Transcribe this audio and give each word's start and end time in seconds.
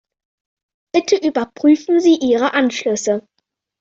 Bitte 0.95 1.15
überprüfen 1.15 1.99
Sie 1.99 2.15
Ihre 2.17 2.55
Anschlüsse. 2.55 3.21